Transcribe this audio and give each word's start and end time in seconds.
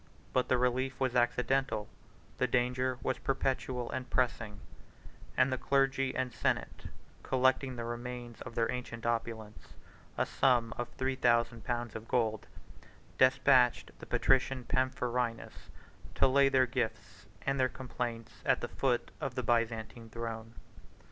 But 0.33 0.47
the 0.47 0.57
relief 0.57 0.99
was 0.99 1.13
accidental, 1.15 1.87
the 2.39 2.47
danger 2.47 2.97
was 3.03 3.19
perpetual 3.19 3.91
and 3.91 4.09
pressing; 4.09 4.59
and 5.37 5.53
the 5.53 5.59
clergy 5.59 6.15
and 6.15 6.33
senate, 6.33 6.85
collecting 7.21 7.75
the 7.75 7.83
remains 7.83 8.41
of 8.41 8.55
their 8.55 8.71
ancient 8.71 9.05
opulence, 9.05 9.75
a 10.17 10.25
sum 10.25 10.73
of 10.75 10.89
three 10.97 11.15
thousand 11.15 11.63
pounds 11.65 11.95
of 11.95 12.07
gold, 12.07 12.47
despatched 13.19 13.91
the 13.99 14.07
patrician 14.07 14.63
Pamphronius 14.65 15.69
to 16.15 16.27
lay 16.27 16.49
their 16.49 16.65
gifts 16.65 17.27
and 17.45 17.59
their 17.59 17.69
complaints 17.69 18.41
at 18.43 18.61
the 18.61 18.67
foot 18.69 19.11
of 19.21 19.35
the 19.35 19.43
Byzantine 19.43 20.09
throne. 20.09 20.55